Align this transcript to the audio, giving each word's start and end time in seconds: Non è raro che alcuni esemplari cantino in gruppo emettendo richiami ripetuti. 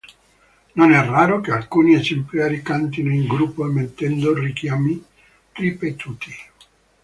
Non 0.73 0.93
è 0.93 1.05
raro 1.05 1.41
che 1.41 1.51
alcuni 1.51 1.93
esemplari 1.93 2.63
cantino 2.63 3.11
in 3.11 3.27
gruppo 3.27 3.67
emettendo 3.69 4.33
richiami 4.33 4.99
ripetuti. 5.51 6.33